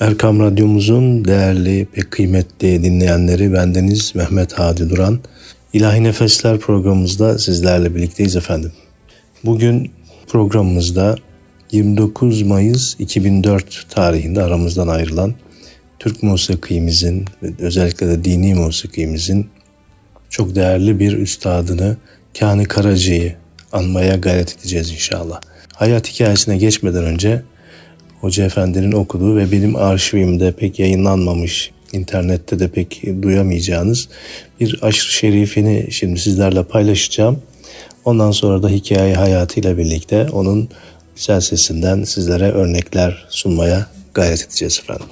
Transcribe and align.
Erkam 0.00 0.40
Radyomuzun 0.40 1.24
değerli 1.24 1.88
ve 1.96 2.00
kıymetli 2.00 2.82
dinleyenleri 2.82 3.52
bendeniz 3.52 4.14
Mehmet 4.14 4.52
Hadi 4.52 4.90
Duran. 4.90 5.20
İlahi 5.72 6.04
Nefesler 6.04 6.58
programımızda 6.58 7.38
sizlerle 7.38 7.94
birlikteyiz 7.94 8.36
efendim. 8.36 8.72
Bugün 9.44 9.90
programımızda 10.28 11.16
29 11.72 12.42
Mayıs 12.42 12.96
2004 12.98 13.86
tarihinde 13.90 14.42
aramızdan 14.42 14.88
ayrılan 14.88 15.34
Türk 15.98 16.22
musikimizin 16.22 17.24
özellikle 17.58 18.06
de 18.06 18.24
dini 18.24 18.54
musikimizin 18.54 19.50
çok 20.30 20.54
değerli 20.54 20.98
bir 20.98 21.12
üstadını 21.12 21.96
Kani 22.38 22.64
Karacı'yı 22.64 23.34
anmaya 23.72 24.16
gayret 24.16 24.56
edeceğiz 24.58 24.90
inşallah. 24.90 25.40
Hayat 25.74 26.08
hikayesine 26.08 26.56
geçmeden 26.56 27.04
önce 27.04 27.42
Hoca 28.21 28.43
Efendi'nin 28.43 28.91
okuduğu 28.91 29.37
ve 29.37 29.51
benim 29.51 29.75
arşivimde 29.75 30.51
pek 30.51 30.79
yayınlanmamış, 30.79 31.71
internette 31.93 32.59
de 32.59 32.67
pek 32.67 33.01
duyamayacağınız 33.21 34.09
bir 34.59 34.79
aşırı 34.81 35.11
şerifini 35.11 35.87
şimdi 35.91 36.19
sizlerle 36.19 36.63
paylaşacağım. 36.63 37.41
Ondan 38.05 38.31
sonra 38.31 38.63
da 38.63 38.69
hikaye 38.69 39.15
hayatıyla 39.15 39.77
birlikte 39.77 40.29
onun 40.29 40.69
güzel 41.15 41.39
sesinden 41.39 42.03
sizlere 42.03 42.51
örnekler 42.51 43.25
sunmaya 43.29 43.87
gayret 44.13 44.47
edeceğiz 44.47 44.81
efendim. 44.83 45.05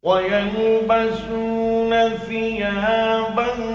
ويلبسون 0.05 1.93
ثيابا 2.09 3.69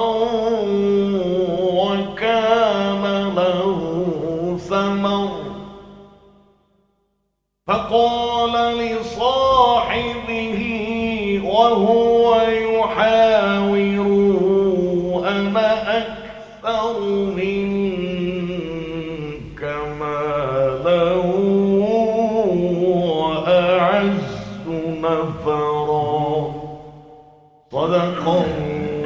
فقال 7.93 8.55
لصاحبه 8.79 10.63
وهو 11.45 12.27
يحاوره 12.73 14.43
أنا 15.29 15.71
أكثر 15.99 16.97
منك 17.37 18.01
مالا 20.01 21.07
وأعز 23.13 24.33
نفرا؟ 25.05 26.33
صدق 27.73 28.25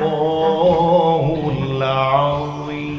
الله 0.02 1.26
العظيم. 1.58 2.96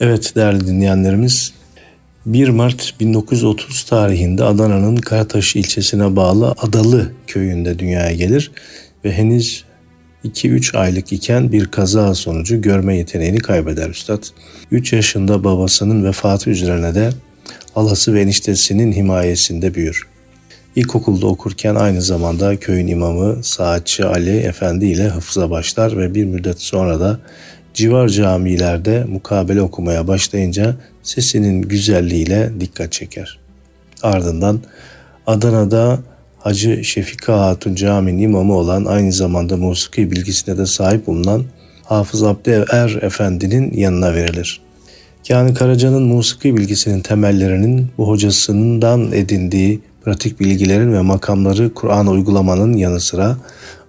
Evet 0.00 0.32
değerli 0.36 0.66
dinleyenlerimiz 0.66 1.61
1 2.26 2.48
Mart 2.48 2.94
1930 3.00 3.82
tarihinde 3.82 4.44
Adana'nın 4.44 4.96
Karataş 4.96 5.56
ilçesine 5.56 6.16
bağlı 6.16 6.54
Adalı 6.58 7.12
köyünde 7.26 7.78
dünyaya 7.78 8.12
gelir 8.12 8.50
ve 9.04 9.12
henüz 9.12 9.64
2-3 10.24 10.78
aylık 10.78 11.12
iken 11.12 11.52
bir 11.52 11.66
kaza 11.66 12.14
sonucu 12.14 12.62
görme 12.62 12.96
yeteneğini 12.96 13.38
kaybeder 13.38 13.90
üstad. 13.90 14.24
3 14.70 14.92
yaşında 14.92 15.44
babasının 15.44 16.04
vefatı 16.04 16.50
üzerine 16.50 16.94
de 16.94 17.10
halası 17.74 18.14
ve 18.14 18.20
eniştesinin 18.20 18.92
himayesinde 18.92 19.74
büyür. 19.74 20.06
İlkokulda 20.76 21.26
okurken 21.26 21.74
aynı 21.74 22.02
zamanda 22.02 22.56
köyün 22.56 22.86
imamı 22.86 23.44
Saatçı 23.44 24.08
Ali 24.08 24.36
Efendi 24.36 24.86
ile 24.86 25.08
hıfza 25.08 25.50
başlar 25.50 25.98
ve 25.98 26.14
bir 26.14 26.24
müddet 26.24 26.60
sonra 26.60 27.00
da 27.00 27.20
civar 27.74 28.08
camilerde 28.08 29.04
mukabele 29.04 29.62
okumaya 29.62 30.08
başlayınca 30.08 30.76
sesinin 31.02 31.62
güzelliğiyle 31.62 32.50
dikkat 32.60 32.92
çeker. 32.92 33.38
Ardından 34.02 34.60
Adana'da 35.26 35.98
Hacı 36.38 36.84
Şefika 36.84 37.40
Hatun 37.40 37.74
Camii'nin 37.74 38.22
imamı 38.22 38.54
olan 38.54 38.84
aynı 38.84 39.12
zamanda 39.12 39.56
musiki 39.56 40.10
bilgisine 40.10 40.58
de 40.58 40.66
sahip 40.66 41.06
bulunan 41.06 41.44
Hafız 41.84 42.22
Abdi 42.22 42.64
Er 42.70 42.98
Efendi'nin 43.02 43.72
yanına 43.72 44.14
verilir. 44.14 44.60
Kani 45.28 45.54
Karaca'nın 45.54 46.02
musiki 46.02 46.56
bilgisinin 46.56 47.00
temellerinin 47.00 47.88
bu 47.98 48.08
hocasından 48.08 49.12
edindiği 49.12 49.80
pratik 50.04 50.40
bilgilerin 50.40 50.92
ve 50.92 51.00
makamları 51.00 51.74
Kur'an 51.74 52.06
uygulamanın 52.06 52.72
yanı 52.72 53.00
sıra 53.00 53.36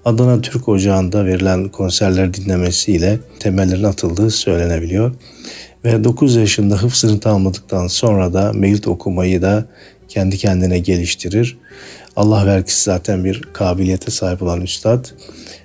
Adana 0.06 0.42
Türk 0.42 0.70
Ocağı'nda 0.70 1.26
verilen 1.26 1.70
konserler 1.70 2.34
dinlemesiyle 2.34 3.20
temellerin 3.40 3.84
atıldığı 3.84 4.32
söylenebiliyor. 4.32 5.16
Ve 5.86 6.04
9 6.04 6.36
yaşında 6.36 6.76
hıfzını 6.76 7.20
tamamladıktan 7.20 7.88
sonra 7.88 8.34
da 8.34 8.54
mevlid 8.54 8.84
okumayı 8.84 9.42
da 9.42 9.66
kendi 10.08 10.38
kendine 10.38 10.80
geliştirir. 10.80 11.58
Allah 12.16 12.46
vergisi 12.46 12.84
zaten 12.84 13.24
bir 13.24 13.42
kabiliyete 13.42 14.12
sahip 14.12 14.42
olan 14.42 14.62
üstad. 14.62 15.06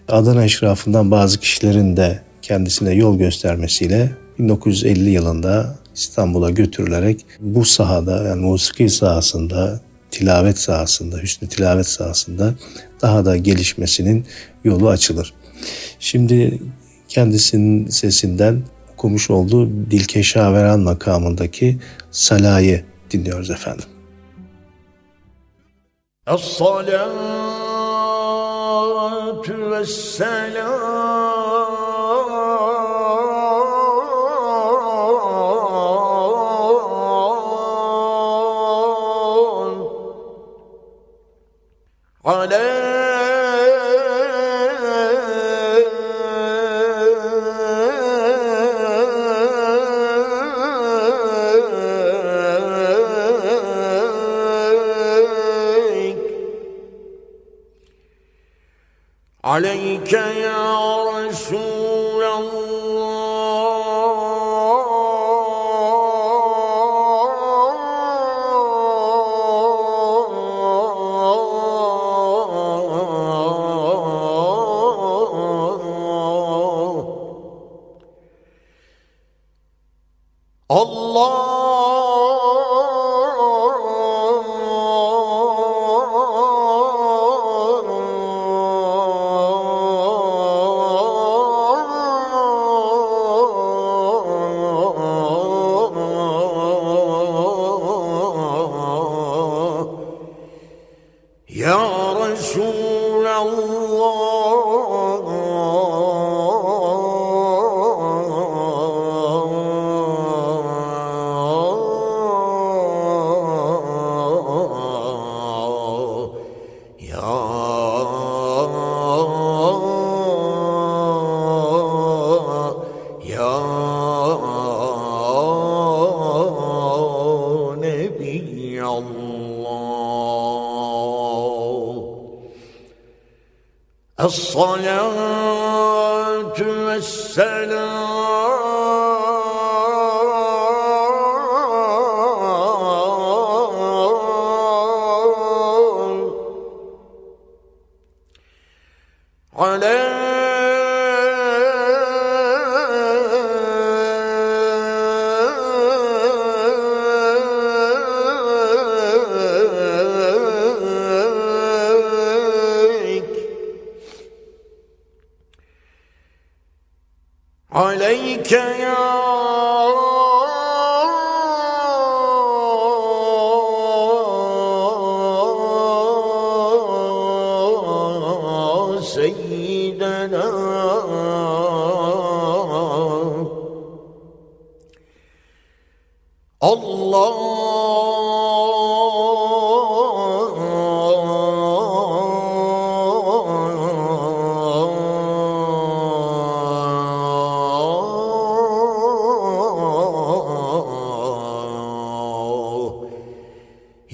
Adana 0.09 0.45
eşrafından 0.45 1.11
bazı 1.11 1.41
kişilerin 1.41 1.97
de 1.97 2.23
kendisine 2.43 2.95
yol 2.95 3.19
göstermesiyle 3.19 4.11
1950 4.39 5.11
yılında 5.11 5.79
İstanbul'a 5.95 6.51
götürülerek 6.51 7.27
bu 7.41 7.65
sahada 7.65 8.25
yani 8.25 8.43
musiki 8.43 8.89
sahasında, 8.89 9.81
tilavet 10.19 10.59
sahasında, 10.59 11.17
hüsnü 11.17 11.49
tilavet 11.49 11.87
sahasında 11.87 12.55
daha 13.03 13.25
da 13.25 13.37
gelişmesinin 13.37 14.27
yolu 14.65 14.89
açılır. 14.89 15.35
Şimdi 16.01 16.61
kendisinin 17.09 17.89
sesinden 17.89 18.63
okumuş 18.93 19.31
olduğu 19.31 19.91
Dilkeşaveran 19.91 20.81
makamındaki 20.81 21.79
Salayı 22.11 22.85
dinliyoruz 23.11 23.51
efendim. 23.51 23.85
Es-salatu 26.27 26.73
vesselam 29.71 31.38
عليك 42.26 42.67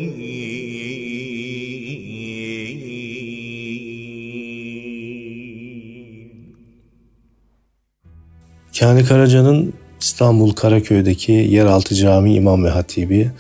Kani 8.79 9.05
Karaca'nın 9.05 9.73
İstanbul 10.01 10.53
Karaköy'deki 10.53 11.33
yeraltı 11.33 11.95
cami 11.95 12.35
imam 12.35 12.65
ve 12.65 12.71
hatibi 12.71 13.31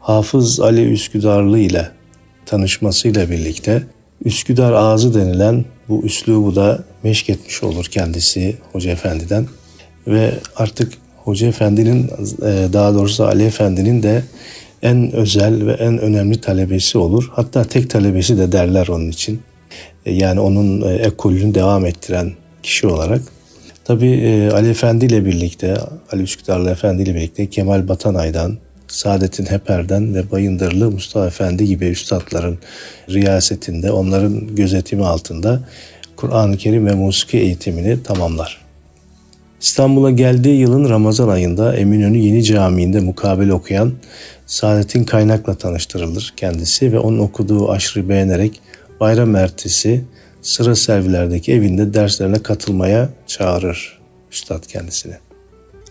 Hafız 0.00 0.60
Ali 0.60 0.92
Üsküdarlı 0.92 1.58
ile 1.58 1.90
tanışmasıyla 2.46 3.30
birlikte 3.30 3.82
Üsküdar 4.24 4.72
Ağzı 4.72 5.14
denilen 5.14 5.64
bu 5.88 6.02
üslubu 6.04 6.56
da 6.56 6.84
meşk 7.02 7.30
etmiş 7.30 7.62
olur 7.62 7.84
kendisi 7.84 8.56
Hoca 8.72 8.90
Efendi'den. 8.90 9.46
Ve 10.06 10.30
artık 10.56 10.92
Hoca 11.16 11.46
Efendi'nin 11.46 12.10
e, 12.42 12.72
daha 12.72 12.94
doğrusu 12.94 13.24
Ali 13.24 13.44
Efendi'nin 13.44 14.02
de 14.02 14.22
en 14.82 15.12
özel 15.12 15.66
ve 15.66 15.72
en 15.72 15.98
önemli 15.98 16.40
talebesi 16.40 16.98
olur. 16.98 17.30
Hatta 17.32 17.64
tek 17.64 17.90
talebesi 17.90 18.38
de 18.38 18.52
derler 18.52 18.88
onun 18.88 19.08
için. 19.10 19.40
E, 20.06 20.12
Yani 20.14 20.40
onun 20.40 20.82
e, 20.82 20.94
ekolünü 20.94 21.54
devam 21.54 21.86
ettiren 21.86 22.32
kişi 22.62 22.86
olarak. 22.86 23.22
Tabii 23.84 24.10
e, 24.10 24.50
Ali 24.50 24.68
Efendi 24.70 25.06
ile 25.06 25.24
birlikte, 25.24 25.76
Ali 26.12 26.22
Üsküdarlı 26.22 26.70
Efendi 26.70 27.02
ile 27.02 27.14
birlikte 27.14 27.46
Kemal 27.50 27.88
Batanay'dan, 27.88 28.58
Saadettin 28.88 29.44
Heper'den 29.44 30.14
ve 30.14 30.30
Bayındırlı 30.30 30.90
Mustafa 30.90 31.26
Efendi 31.26 31.66
gibi 31.66 31.86
üstadların 31.86 32.58
riyasetinde, 33.08 33.92
onların 33.92 34.54
gözetimi 34.56 35.06
altında 35.06 35.60
Kur'an-ı 36.16 36.56
Kerim 36.56 36.86
ve 36.86 36.94
musiki 36.94 37.38
eğitimini 37.38 38.02
tamamlar. 38.02 38.60
İstanbul'a 39.60 40.10
geldiği 40.10 40.60
yılın 40.60 40.88
Ramazan 40.88 41.28
ayında 41.28 41.76
Eminönü 41.76 42.18
Yeni 42.18 42.44
Camii'nde 42.44 43.00
mukabele 43.00 43.52
okuyan 43.52 43.92
Saadettin 44.46 45.04
Kaynak'la 45.04 45.54
tanıştırılır 45.54 46.32
kendisi 46.36 46.92
ve 46.92 46.98
onun 46.98 47.18
okuduğu 47.18 47.70
aşrı 47.70 48.08
beğenerek 48.08 48.60
bayram 49.00 49.36
ertesi 49.36 50.04
sıra 50.42 50.74
servilerdeki 50.74 51.52
evinde 51.52 51.94
derslerine 51.94 52.42
katılmaya 52.42 53.08
çağırır 53.26 53.98
üstad 54.32 54.66
kendisini. 54.66 55.14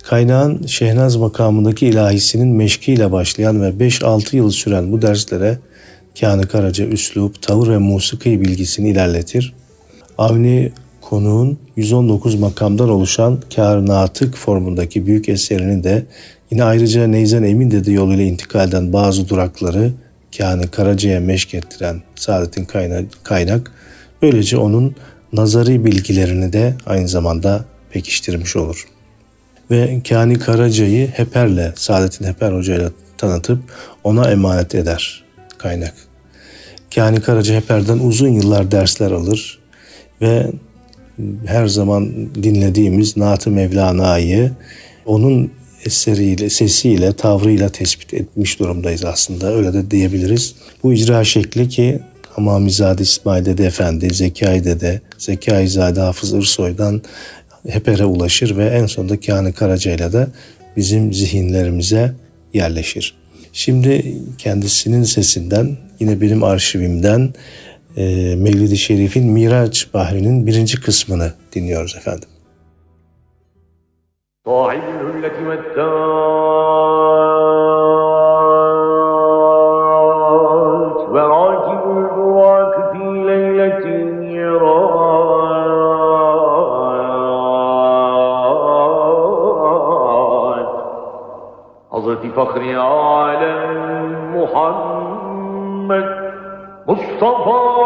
Kaynağın 0.08 0.64
Şehnaz 0.68 1.16
makamındaki 1.16 1.88
ilahisinin 1.88 2.48
meşkiyle 2.48 3.12
başlayan 3.12 3.62
ve 3.62 3.88
5-6 3.88 4.36
yıl 4.36 4.52
süren 4.52 4.92
bu 4.92 5.02
derslere 5.02 5.58
Kâni 6.20 6.48
Karaca 6.48 6.86
üslup, 6.86 7.42
tavır 7.42 7.68
ve 7.68 7.78
musiki 7.78 8.42
bilgisini 8.42 8.90
ilerletir. 8.90 9.54
Avni 10.18 10.72
konuğun 11.02 11.58
119 11.76 12.36
makamdan 12.36 12.90
oluşan 12.90 13.40
Kâr 13.56 13.88
Natık 13.88 14.36
formundaki 14.36 15.06
büyük 15.08 15.30
eserini 15.30 15.84
de 15.84 16.06
yine 16.52 16.64
ayrıca 16.64 17.08
Neyzen 17.08 17.44
Emin 17.44 17.72
Dede 17.72 17.92
yoluyla 17.92 18.24
intikalden 18.24 18.94
bazı 18.94 19.30
durakları 19.30 19.92
Kâni 20.38 20.68
Karaca'ya 20.68 21.20
meşk 21.20 21.54
ettiren 21.54 22.02
Saadettin 22.16 22.66
Kaynak, 22.66 23.06
Kaynak 23.24 23.72
böylece 24.22 24.58
onun 24.58 24.96
nazari 25.34 25.86
bilgilerini 25.86 26.54
de 26.54 26.76
aynı 26.86 27.08
zamanda 27.08 27.66
pekiştirmiş 27.92 28.56
olur. 28.56 28.88
Ve 29.72 30.02
Kâni 30.10 30.40
Karaca'yı 30.40 31.08
Heper'le, 31.08 31.74
Saadettin 31.76 32.26
Heper 32.26 32.52
Hoca 32.52 32.76
ile 32.76 32.90
tanıtıp 33.18 33.60
ona 34.04 34.32
emanet 34.32 34.76
eder 34.76 35.24
kaynak. 35.58 35.94
Kâni 36.96 37.22
Karaca 37.22 37.56
Heper'den 37.56 38.00
uzun 38.00 38.28
yıllar 38.28 38.72
dersler 38.72 39.12
alır 39.12 39.60
ve 40.22 40.52
her 41.46 41.68
zaman 41.68 42.34
dinlediğimiz 42.44 43.18
Naat-ı 43.18 43.52
Mevlana'yı 43.52 44.52
onun 45.06 45.52
eseriyle, 45.86 46.50
sesiyle, 46.50 47.14
tavrıyla 47.14 47.70
tespit 47.70 48.14
etmiş 48.14 48.60
durumdayız 48.60 49.06
aslında. 49.06 49.54
Öyle 49.54 49.74
de 49.74 49.92
diyebiliriz. 49.92 50.56
Bu 50.84 50.94
icra 50.94 51.24
şekli 51.24 51.70
ki 51.70 52.00
Hamamizade 52.30 53.04
İsmail 53.04 53.46
Dede 53.46 53.66
Efendi, 53.66 54.14
Zekai 54.14 54.64
Dede, 54.64 55.02
Zekai 55.18 55.68
Zade 55.68 56.00
Hafız 56.00 56.34
Irsoy'dan 56.34 57.02
Heper'e 57.70 58.06
ulaşır 58.06 58.58
ve 58.58 58.66
en 58.66 58.86
sonunda 58.86 59.20
Kâni 59.20 59.54
Karaca'yla 59.54 60.14
da 60.14 60.28
bizim 60.78 61.14
zihinlerimize 61.14 62.14
yerleşir. 62.54 63.18
Şimdi 63.54 64.18
kendisinin 64.38 65.04
sesinden 65.04 65.78
yine 66.00 66.22
benim 66.22 66.44
arşivimden 66.44 67.34
e, 67.98 68.36
Mevlid-i 68.36 68.78
Şerif'in 68.78 69.32
Miraç 69.32 69.88
Bahri'nin 69.94 70.48
birinci 70.48 70.82
kısmını 70.82 71.34
dinliyoruz 71.54 71.96
efendim. 71.96 72.30
الفخر 92.38 92.80
على 92.80 93.56
محمد 94.36 96.08
مصطفى. 96.88 97.78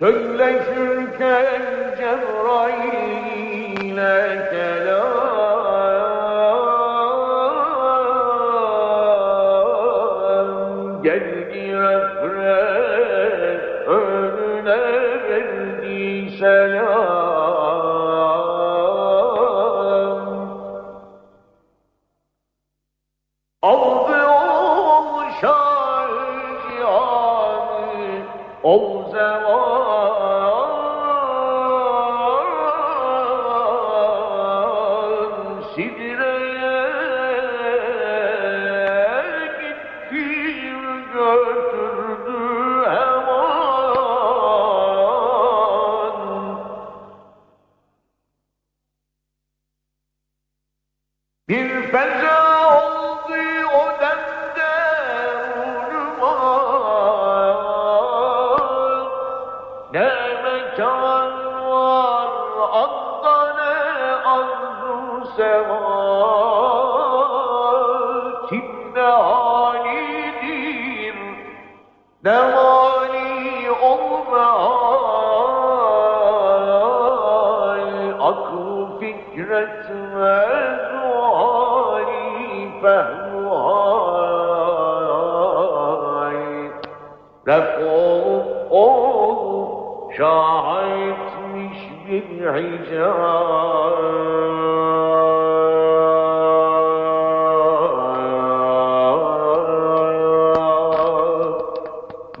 تلك 0.00 1.20
الجبريل 1.22 3.07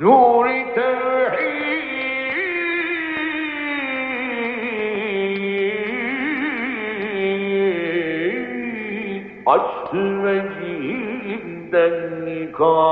نور 0.00 0.46
التوحيد 8.28 9.24
أشرجي 9.48 11.34
الدنكار 11.44 12.88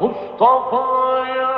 Mustafa'ya 0.00 1.54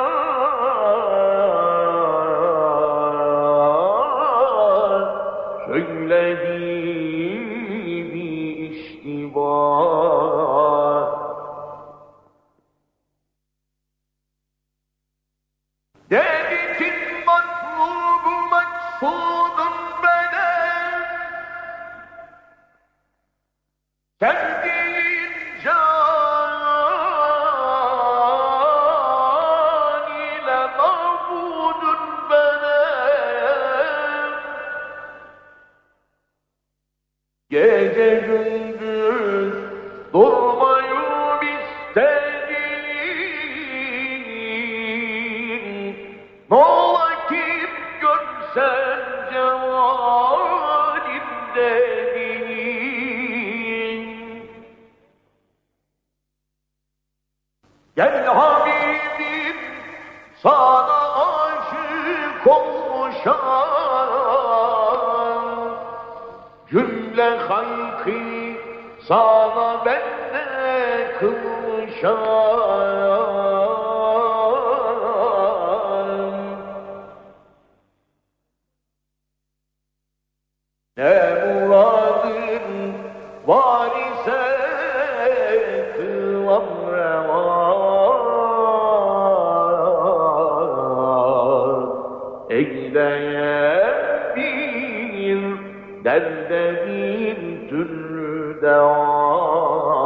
derde 96.03 96.87
bir 96.87 97.69
türlü 97.69 98.61
devam. 98.61 100.01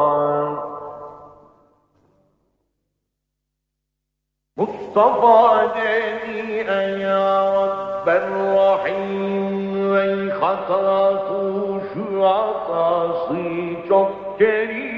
Mustafa 4.58 5.76
dedi 5.76 6.66
ya 7.02 7.46
Rabben 8.06 8.56
Rahim 8.56 9.94
ve 9.94 10.30
hatası 10.32 11.82
şu 11.94 12.26
hatası 12.26 13.36
çok 13.90 14.40
kerim. 14.40 14.96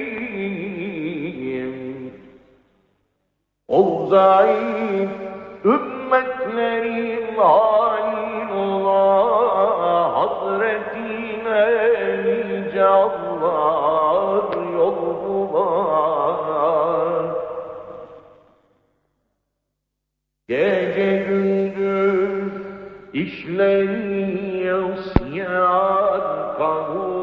Ol 3.67 4.09
zayıf 4.09 5.09
ümmetlerin 5.65 7.37
hali 7.37 8.16
nice 11.57 12.83
Allah 12.83 14.49
yol 14.77 14.97
bulan 15.23 16.57
Gece 20.47 21.09
gündüz 21.27 22.53
işleri 23.13 24.63
yasyar 24.65 26.23
kavur. 26.57 27.17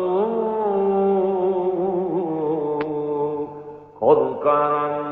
Korkan 4.00 5.03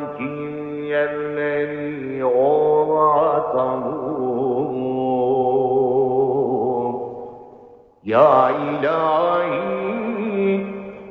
Ya 8.12 8.52
ilahi 8.68 9.48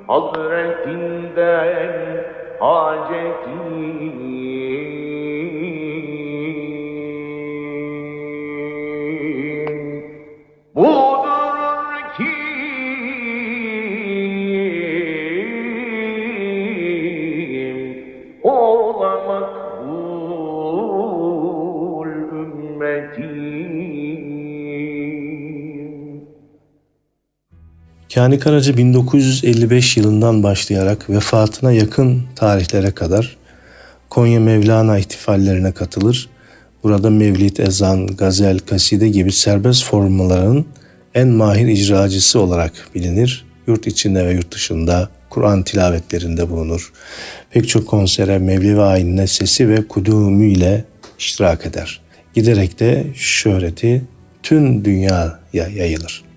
Hazretinden 0.07 1.93
hacetim 2.59 4.50
Kani 28.13 28.39
Karaca 28.39 28.77
1955 28.77 29.97
yılından 29.97 30.43
başlayarak 30.43 31.09
vefatına 31.09 31.71
yakın 31.71 32.23
tarihlere 32.35 32.91
kadar 32.91 33.37
Konya 34.09 34.39
Mevlana 34.39 34.97
ihtifallerine 34.97 35.71
katılır. 35.71 36.29
Burada 36.83 37.09
mevlid, 37.09 37.57
ezan, 37.57 38.07
gazel, 38.07 38.59
kaside 38.59 39.09
gibi 39.09 39.31
serbest 39.31 39.83
formaların 39.83 40.65
en 41.13 41.27
mahir 41.27 41.67
icracısı 41.67 42.39
olarak 42.39 42.73
bilinir. 42.95 43.45
Yurt 43.67 43.87
içinde 43.87 44.25
ve 44.25 44.31
yurt 44.31 44.51
dışında 44.51 45.09
Kur'an 45.29 45.63
tilavetlerinde 45.63 46.49
bulunur. 46.49 46.91
Pek 47.51 47.69
çok 47.69 47.87
konsere, 47.87 48.39
Mevlevi 48.39 48.81
ayinine 48.81 49.27
sesi 49.27 49.69
ve 49.69 49.87
kudumü 49.87 50.51
ile 50.51 50.85
iştirak 51.19 51.65
eder. 51.65 52.01
Giderek 52.33 52.79
de 52.79 53.05
şöhreti 53.15 54.01
tüm 54.43 54.85
dünyaya 54.85 55.39
yayılır. 55.53 56.30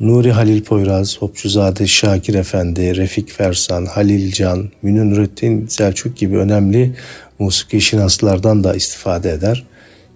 Nuri 0.00 0.32
Halil 0.32 0.62
Poyraz, 0.62 1.18
Hopçuzade 1.18 1.86
Şakir 1.86 2.34
Efendi, 2.34 2.96
Refik 2.96 3.30
Fersan, 3.30 3.86
Halil 3.86 4.32
Can, 4.32 4.68
Münir 4.82 5.04
Nurettin 5.04 5.66
Selçuk 5.66 6.16
gibi 6.16 6.36
önemli 6.36 6.96
musiki 7.38 7.80
şinaslardan 7.80 8.64
da 8.64 8.74
istifade 8.74 9.30
eder 9.30 9.66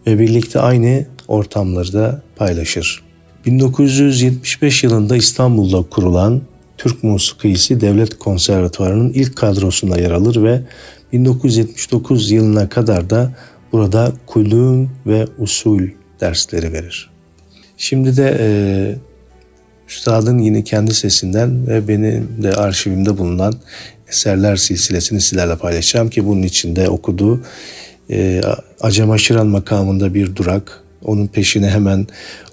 ve 0.07 0.19
birlikte 0.19 0.61
aynı 0.61 1.07
ortamları 1.29 1.93
da 1.93 2.23
paylaşır. 2.37 3.03
1975 3.47 4.85
yılında 4.85 5.17
İstanbul'da 5.17 5.83
kurulan 5.83 6.43
Türk 6.79 7.05
Musikisi 7.05 7.81
Devlet 7.81 8.19
Konservatuvarı'nın 8.19 9.13
ilk 9.13 9.37
kadrosunda 9.37 10.01
yer 10.01 10.11
alır 10.11 10.43
ve 10.43 10.61
1979 11.13 12.31
yılına 12.31 12.69
kadar 12.69 13.11
da 13.11 13.35
burada 13.73 14.13
kulüm 14.27 14.91
ve 15.07 15.27
usul 15.39 15.81
dersleri 16.21 16.73
verir. 16.73 17.11
Şimdi 17.77 18.17
de 18.17 18.37
e, 18.41 18.47
Üstadın 19.95 20.39
yine 20.39 20.65
kendi 20.65 20.95
sesinden 20.95 21.67
ve 21.67 21.89
benim 21.89 22.29
de 22.43 22.53
arşivimde 22.53 23.19
bulunan 23.19 23.55
eserler 24.09 24.57
silsilesini 24.57 25.21
sizlerle 25.21 25.57
paylaşacağım 25.57 26.11
ki 26.11 26.27
bunun 26.27 26.43
içinde 26.43 26.89
okuduğu 26.89 27.41
e, 28.11 28.41
Acem 28.81 29.11
Aşıran 29.11 29.47
makamında 29.47 30.15
bir 30.15 30.37
durak, 30.37 30.83
onun 31.05 31.27
peşine 31.27 31.71
hemen 31.71 32.07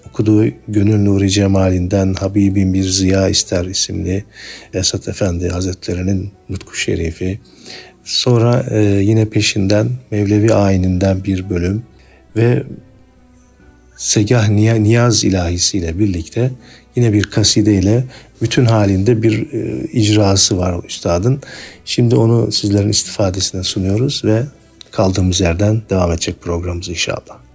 okuduğu 0.10 0.46
Gönül 0.68 0.98
Nuri 0.98 1.32
Cemalinden 1.32 2.14
Habibim 2.14 2.74
Bir 2.74 2.84
Ziya 2.84 3.30
İster 3.30 3.66
isimli 3.66 4.26
Esat 4.74 5.08
Efendi 5.08 5.50
Hazretleri'nin 5.50 6.32
Nutku 6.50 6.76
Şerifi. 6.76 7.40
Sonra 8.04 8.66
e, 8.72 8.82
yine 8.84 9.26
peşinden 9.26 9.90
Mevlevi 10.12 10.54
ayininden 10.54 11.24
bir 11.24 11.50
bölüm 11.50 11.84
ve 12.36 12.64
Segah 13.98 14.50
Niyaz 14.80 15.24
ilahisiyle 15.24 16.00
birlikte 16.00 16.52
yine 16.96 17.14
bir 17.14 17.24
kaside 17.24 17.74
ile 17.74 18.04
bütün 18.42 18.66
halinde 18.66 19.24
bir 19.24 19.54
e, 19.54 19.84
icrası 19.84 20.58
var 20.58 20.84
üstadın. 20.88 21.42
Şimdi 21.86 22.16
onu 22.16 22.52
sizlerin 22.52 22.90
istifadesine 22.90 23.64
sunuyoruz 23.64 24.22
ve 24.26 24.44
kaldığımız 24.92 25.42
yerden 25.42 25.82
devam 25.90 26.12
edecek 26.12 26.42
programımız 26.42 26.90
inşallah. 26.90 27.51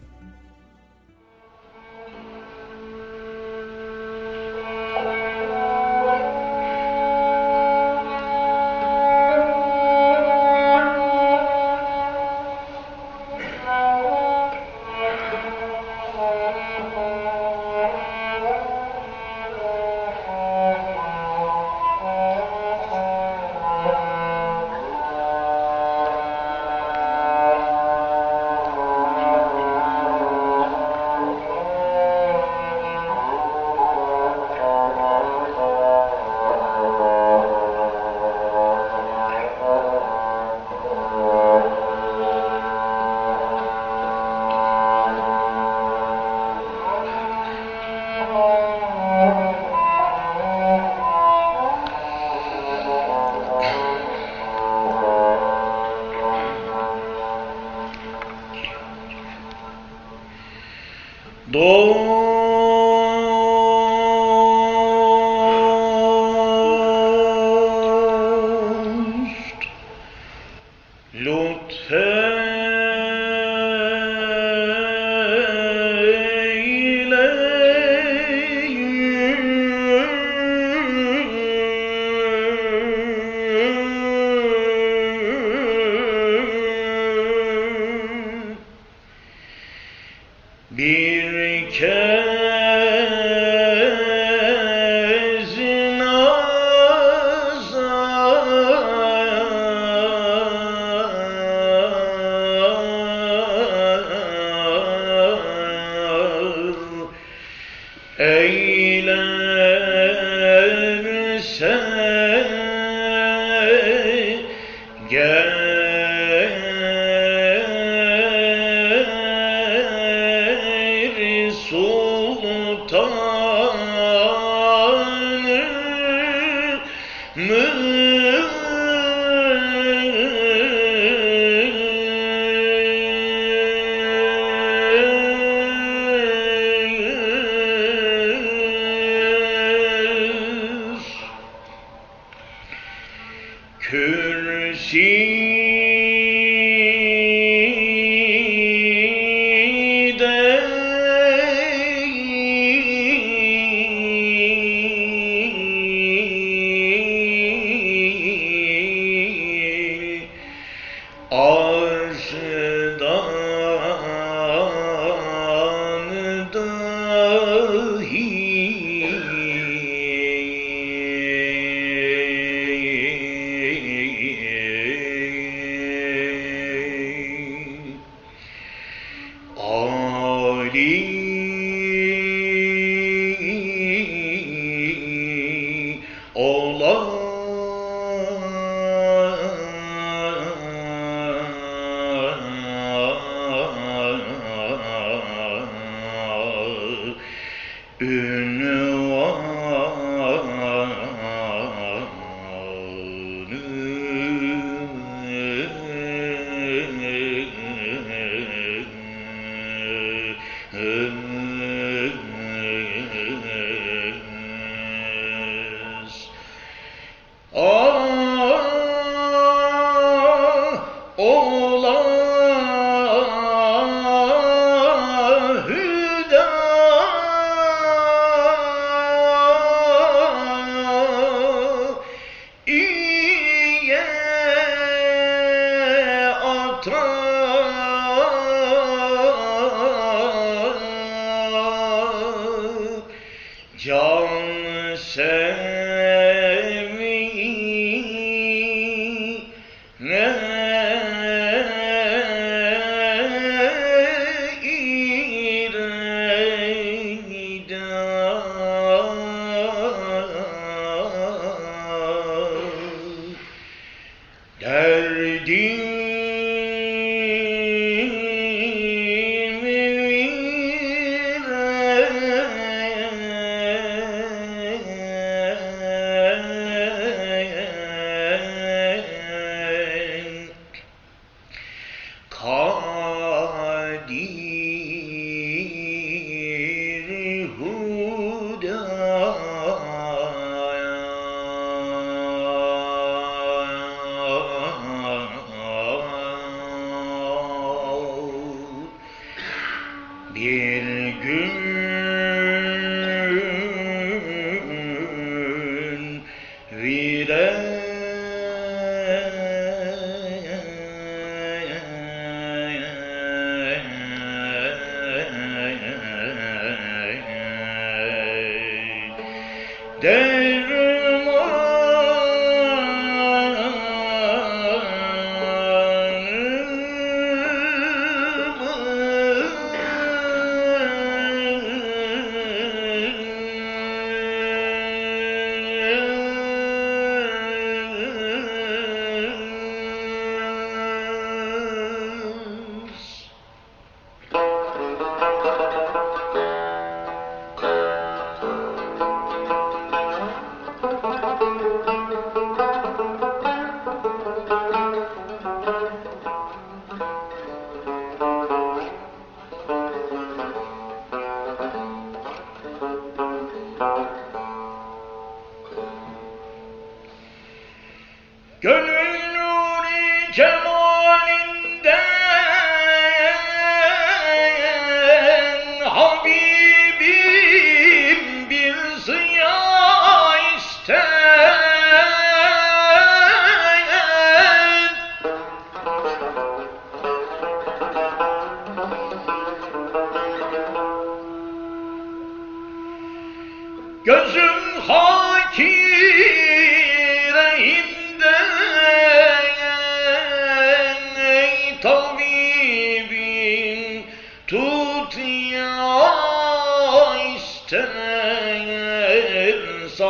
É, 108.18 108.46
em 108.46 108.65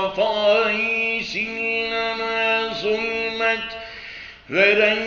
وطايس 0.07 1.37
لما 1.93 2.69
ظلمت 2.73 3.69
فلن 4.49 5.06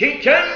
Ki 0.00 0.20
kenter 0.20 0.49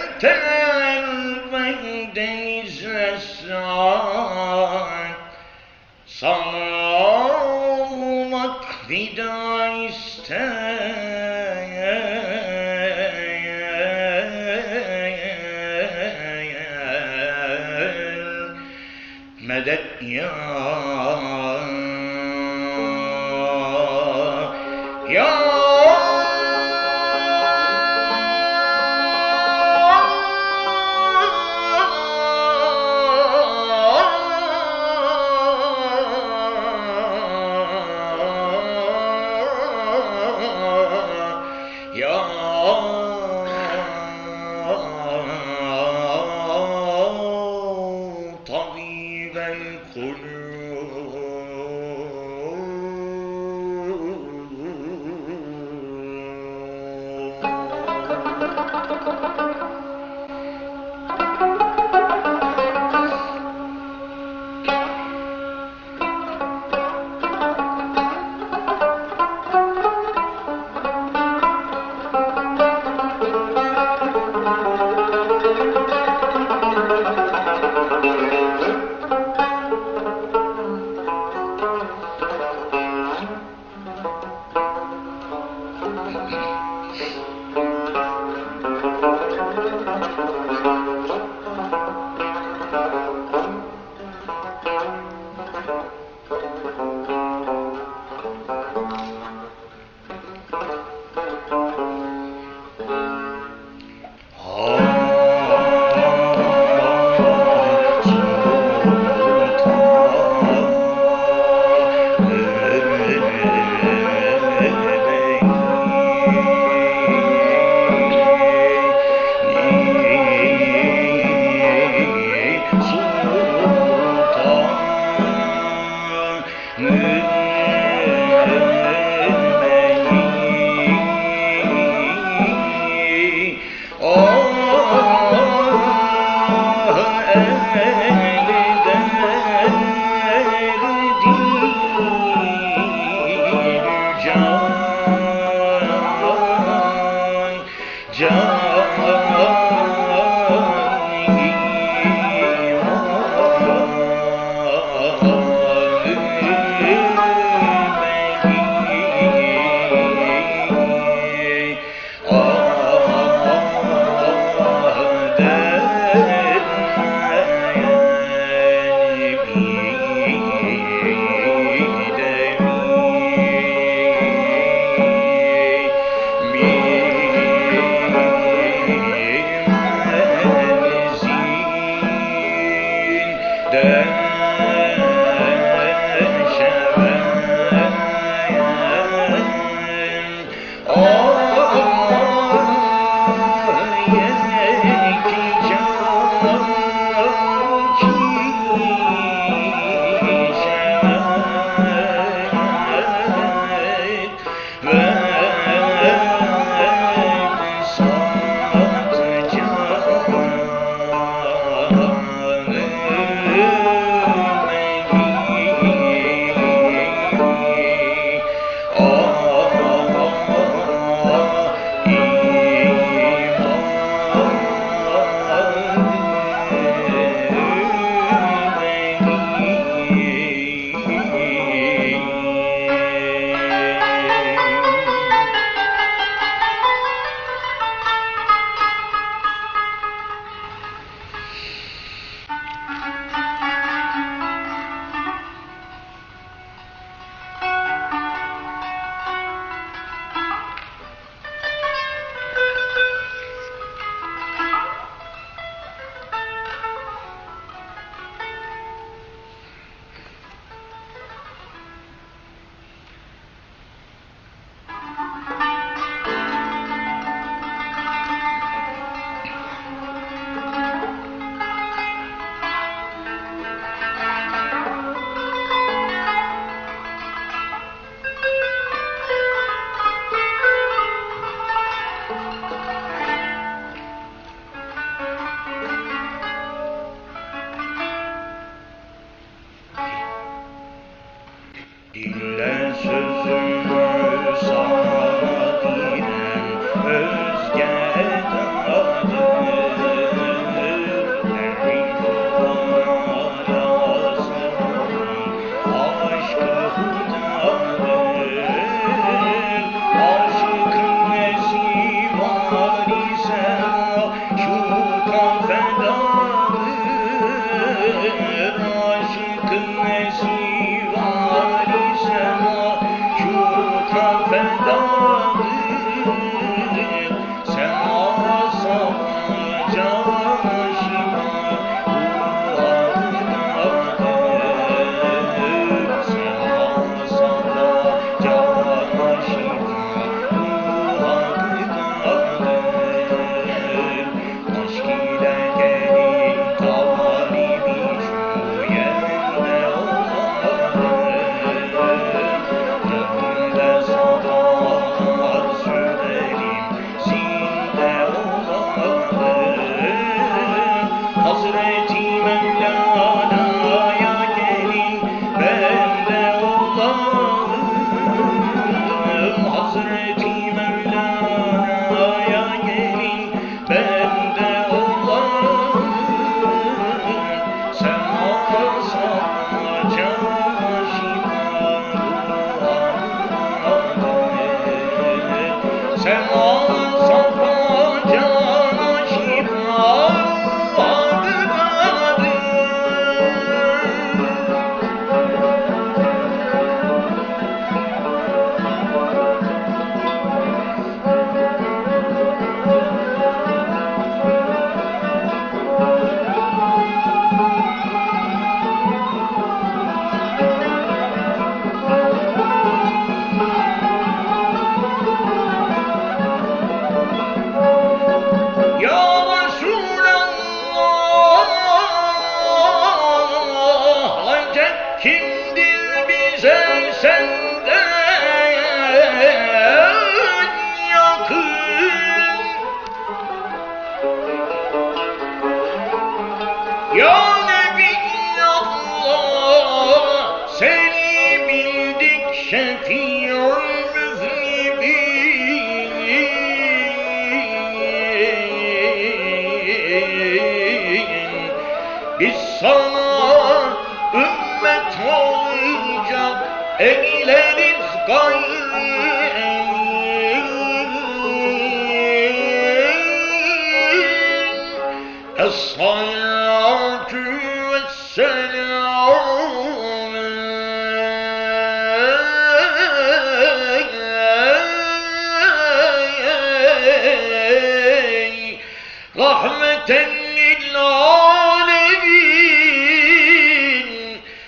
Rahmeten 479.84 480.30
lil 480.56 480.94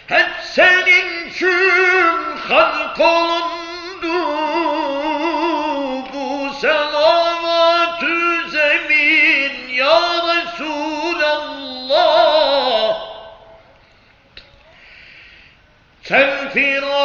Hep 0.07 0.31
senin 0.43 1.29
için 1.29 2.37
halk 2.49 2.99
Bu 6.13 6.55
selavat-ı 6.61 8.51
zemin 8.51 9.69
ya 9.75 10.01
Resulallah. 10.37 11.77
Sen 16.03 16.49
firasın 16.49 16.96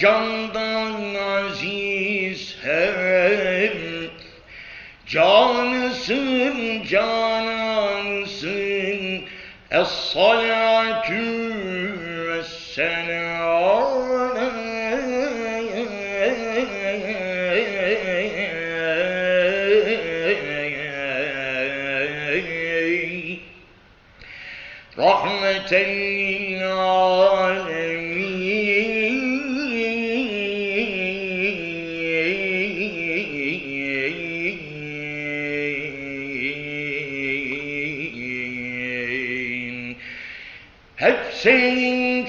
John 0.00 0.29
Hep 41.40 41.44
senin 41.44 42.26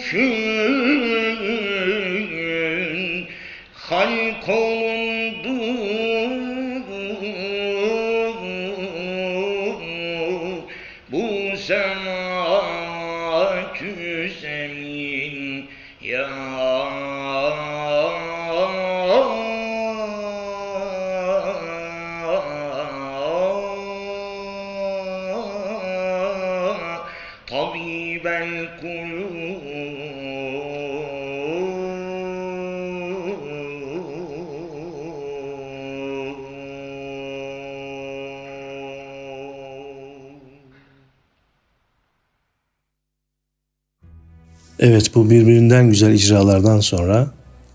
Evet 44.92 45.16
bu 45.16 45.30
birbirinden 45.30 45.90
güzel 45.90 46.14
icralardan 46.14 46.80
sonra 46.80 47.32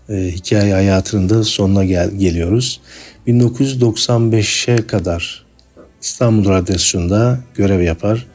e, 0.09 0.13
hikaye 0.15 0.73
hayatının 0.73 1.29
da 1.29 1.43
sonuna 1.43 1.85
gel- 1.85 2.11
geliyoruz. 2.11 2.79
1995'e 3.27 4.87
kadar 4.87 5.45
İstanbul 6.01 6.49
Radyosu'nda 6.49 7.39
görev 7.55 7.81
yapar. 7.81 8.25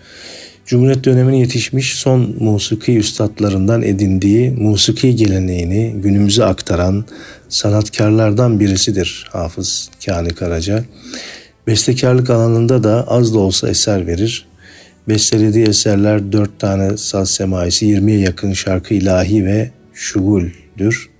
Cumhuriyet 0.66 1.05
dönemine 1.05 1.39
yetişmiş 1.39 1.95
son 1.95 2.35
musiki 2.41 2.99
üstadlarından 2.99 3.83
edindiği 3.83 4.51
musiki 4.51 5.16
geleneğini 5.16 5.95
günümüze 5.97 6.45
aktaran 6.45 7.05
sanatkarlardan 7.49 8.61
birisidir 8.61 9.28
Hafız 9.33 9.91
Kani 10.07 10.28
Karaca. 10.28 10.85
Bestekarlık 11.66 12.30
alanında 12.30 12.85
da 12.85 13.05
az 13.09 13.35
da 13.35 13.39
olsa 13.39 13.68
eser 13.68 14.07
verir. 14.07 14.51
Bestelediği 15.09 15.66
eserler 15.66 16.32
4 16.32 16.59
tane 16.59 16.96
saz 16.96 17.30
semaisi, 17.30 17.86
20'ye 17.86 18.18
yakın 18.18 18.53
şarkı 18.53 18.94
ilahi 18.94 19.44
ve 19.44 19.70
şuguldür. 19.94 21.11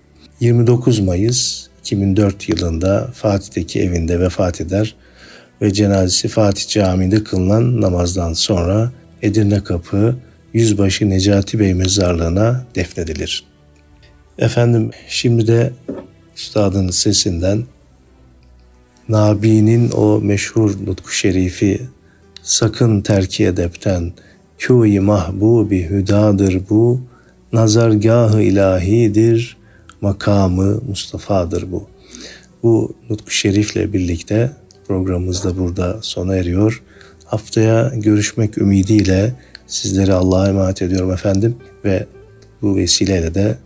29 0.41 1.01
Mayıs 1.01 1.67
2004 1.81 2.49
yılında 2.49 3.11
Fatih'teki 3.15 3.81
evinde 3.81 4.21
vefat 4.21 4.61
eder 4.61 4.95
ve 5.63 5.73
cenazesi 5.73 6.29
Fatih 6.29 6.69
Camii'nde 6.69 7.25
kılınan 7.25 7.81
namazdan 7.81 8.33
sonra 8.33 8.93
Edirne 9.23 9.65
Kapı 9.65 10.17
Yüzbaşı 10.53 11.11
Necati 11.11 11.59
Bey 11.59 11.75
mezarlığına 11.75 12.67
defnedilir. 12.75 13.45
Efendim 14.39 14.91
şimdi 15.09 15.47
de 15.47 15.73
üstadın 16.37 16.91
sesinden 16.91 17.65
Nabi'nin 19.09 19.91
o 19.91 20.21
meşhur 20.21 20.87
nutku 20.87 21.13
şerifi 21.13 21.81
sakın 22.43 23.01
terki 23.01 23.47
edepten 23.47 24.13
kûyi 24.59 25.01
mahbubi 25.01 25.91
hüdadır 25.91 26.61
bu 26.71 27.01
nazargahı 27.53 28.43
ilahidir 28.43 29.57
makamı 30.01 30.81
Mustafa'dır 30.89 31.73
bu. 31.73 31.87
Bu 32.63 32.95
nutku 33.11 33.31
şerifle 33.31 33.93
birlikte 33.93 34.51
programımız 34.89 35.45
da 35.45 35.59
burada 35.59 35.99
sona 36.03 36.37
eriyor. 36.37 36.83
Haftaya 37.25 37.93
görüşmek 37.97 38.59
ümidiyle 38.59 39.33
sizleri 39.67 40.13
Allah'a 40.13 40.49
emanet 40.49 40.83
ediyorum 40.83 41.13
efendim 41.13 41.57
ve 41.85 42.07
bu 42.63 42.77
vesileyle 42.77 43.35
de 43.35 43.57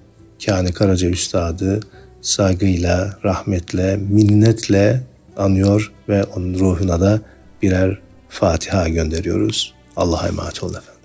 Kâni 0.46 0.72
Karaca 0.72 1.08
Üstad'ı 1.08 1.80
saygıyla, 2.20 3.18
rahmetle, 3.24 3.96
minnetle 3.96 5.02
anıyor 5.36 5.92
ve 6.08 6.24
onun 6.24 6.58
ruhuna 6.58 7.00
da 7.00 7.20
birer 7.62 7.98
Fatiha 8.28 8.88
gönderiyoruz. 8.88 9.74
Allah'a 9.96 10.28
emanet 10.28 10.62
olun 10.62 10.74
efendim. 10.74 10.95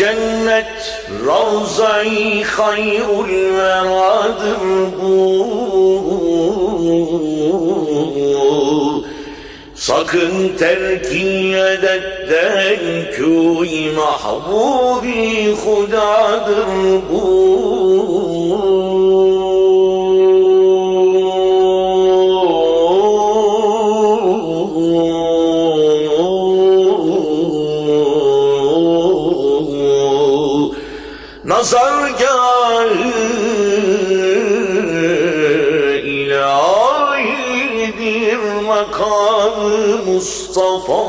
Cennet 0.00 0.80
Ravza-i 1.26 2.42
hayrul 2.44 3.32
veradır 3.56 4.62
bu 4.98 5.10
Sakın 9.74 10.56
terki 10.58 11.56
edetten 11.72 12.82
kûy 13.16 13.92
mahbubi 13.94 15.54
hudadır 15.62 16.70
bu 17.10 17.49
Mustafa'dır 40.50 41.02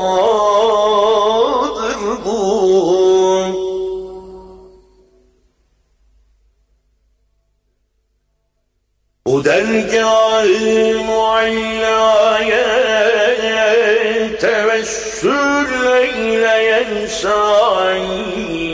bu. 2.24 2.32
Bu 9.26 9.44
dergâh-ı 9.44 11.04
muallaya 11.04 12.66
tevessül 14.40 15.86
eyleyen 15.96 17.06
sahi 17.06 18.71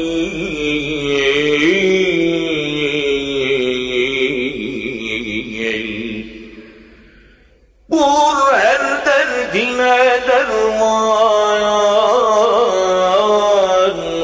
aman 10.80 12.26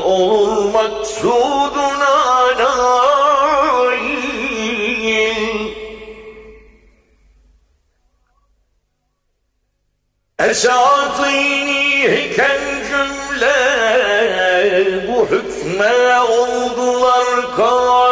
olmak 0.05 1.07
suduna 1.07 2.17
nail 2.59 4.05
Eşatini 10.39 11.83
hiken 12.13 12.61
cümle 12.89 13.59
bu 15.09 15.19
hükme 15.27 16.21
oldular 16.21 17.57
kal 17.57 18.04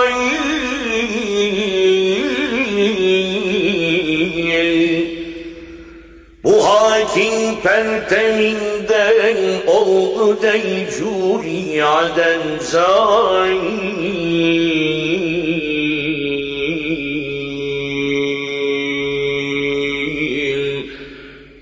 hakim 7.62 8.00
perteminden 8.10 9.66
oldu 9.66 10.42
deycuri 10.42 11.84
aden 11.84 12.58
zail 12.60 13.62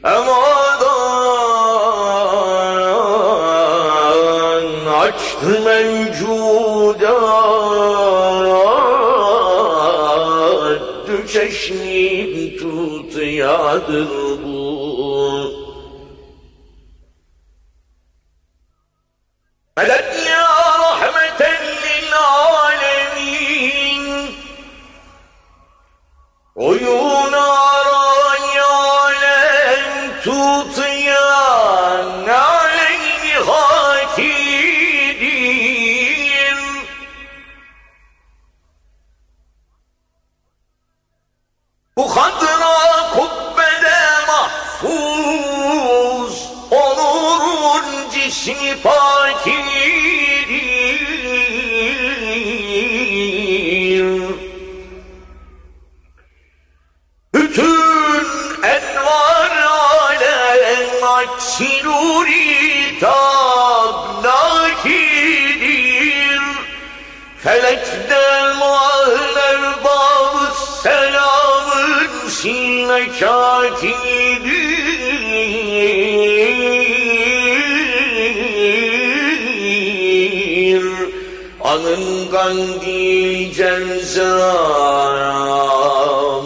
Emadan 0.05 0.91
açtı 5.01 5.61
mevcudat 5.65 6.81
Çeşnim 11.33 12.59
tutayadır 12.59 14.09
bu 14.09 14.20
Anın 81.81 82.31
kandil 82.31 83.53
cenzara 83.53 85.33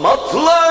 Matlay 0.01 0.64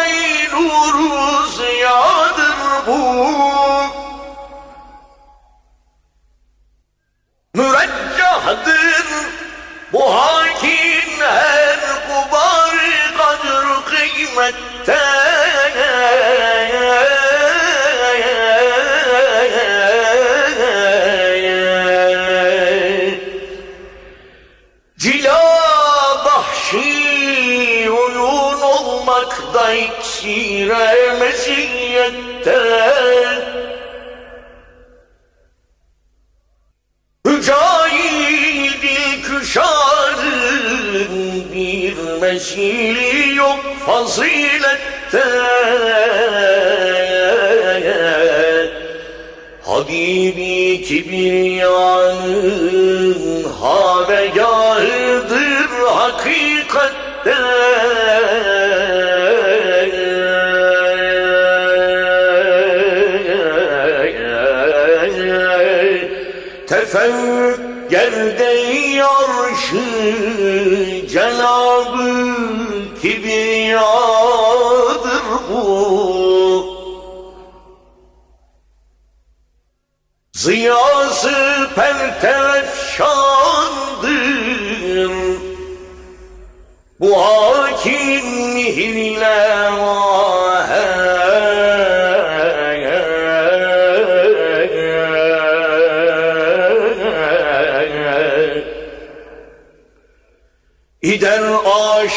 olmakta 29.54 29.74
iksire 29.74 31.18
meziyette 31.20 32.58
Hücayidil 37.26 39.22
küşarın 39.22 40.34
bir 41.54 41.94
mesili 42.20 43.36
yok 43.36 43.60
fazilette. 43.86 45.24
Habibi 49.62 50.82
kibriyanın 50.82 52.24
havegahıdır 53.60 54.88
hakikatte 55.86 57.34
Tefekkerde 67.88 68.52
yarşı 68.96 69.84
selamı 71.08 72.36
kibriyadır 73.02 73.84
bu. 75.50 75.64
Ziyası 80.32 81.68
pertefşandır. 81.74 83.14
Bu 87.00 87.16
hakim 87.16 88.56
hile 88.56 89.70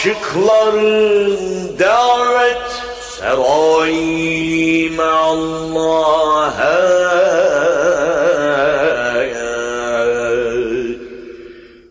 aşıkların 0.08 1.38
davet 1.80 2.72
serayime 3.20 5.03
Allah'a 5.03 6.78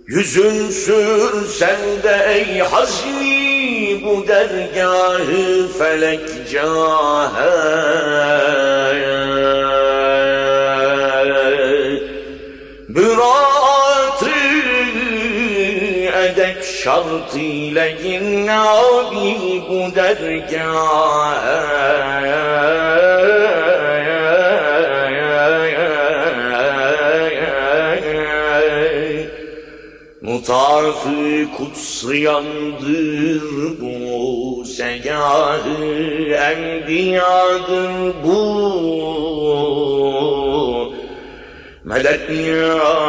Yüzün 0.07 0.71
sürsen 0.71 1.81
de 2.03 2.27
ey 2.35 2.59
hazmi 2.59 4.05
bu 4.05 4.29
dergahı 4.29 5.69
felek 5.79 6.51
cahe 6.53 7.77
şartıyla 16.87 17.85
abi 18.49 19.27
bu 19.69 19.81
dergâhe 19.97 21.57
Mutafı 30.23 31.47
kutsayandır 31.57 33.43
bu 33.81 34.65
segahı 34.65 35.85
enbiyadır 36.35 37.93
bu 38.25 38.37
Medet 41.85 42.31
ya 42.31 43.07